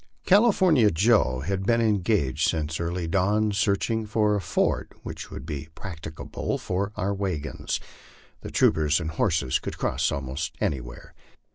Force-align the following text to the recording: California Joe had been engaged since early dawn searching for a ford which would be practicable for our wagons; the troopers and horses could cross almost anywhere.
California 0.25 0.89
Joe 0.89 1.41
had 1.41 1.63
been 1.63 1.79
engaged 1.79 2.47
since 2.49 2.79
early 2.79 3.07
dawn 3.07 3.51
searching 3.51 4.07
for 4.07 4.33
a 4.33 4.41
ford 4.41 4.91
which 5.03 5.29
would 5.29 5.45
be 5.45 5.67
practicable 5.75 6.57
for 6.57 6.91
our 6.95 7.13
wagons; 7.13 7.79
the 8.41 8.49
troopers 8.49 8.99
and 8.99 9.11
horses 9.11 9.59
could 9.59 9.77
cross 9.77 10.11
almost 10.11 10.55
anywhere. 10.59 11.13